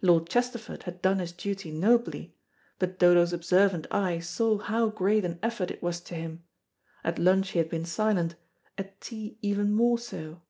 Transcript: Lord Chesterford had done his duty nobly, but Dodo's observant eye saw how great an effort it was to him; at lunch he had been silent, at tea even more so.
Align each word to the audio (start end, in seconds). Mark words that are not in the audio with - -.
Lord 0.00 0.28
Chesterford 0.28 0.84
had 0.84 1.02
done 1.02 1.18
his 1.18 1.32
duty 1.32 1.72
nobly, 1.72 2.36
but 2.78 2.96
Dodo's 3.00 3.32
observant 3.32 3.88
eye 3.90 4.20
saw 4.20 4.58
how 4.58 4.88
great 4.90 5.24
an 5.24 5.40
effort 5.42 5.68
it 5.68 5.82
was 5.82 6.00
to 6.02 6.14
him; 6.14 6.44
at 7.02 7.18
lunch 7.18 7.50
he 7.50 7.58
had 7.58 7.70
been 7.70 7.84
silent, 7.84 8.36
at 8.78 9.00
tea 9.00 9.36
even 9.42 9.72
more 9.72 9.98
so. 9.98 10.42